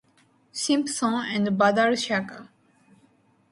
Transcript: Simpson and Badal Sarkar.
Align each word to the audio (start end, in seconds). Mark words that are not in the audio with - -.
Simpson 0.51 1.13
and 1.13 1.47
Badal 1.49 1.93
Sarkar. 1.95 2.47